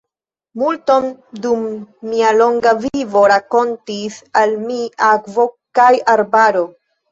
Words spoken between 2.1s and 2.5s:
mia